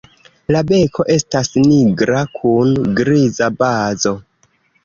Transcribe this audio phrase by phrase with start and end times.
[0.53, 4.19] La beko estas nigra kun griza bazo.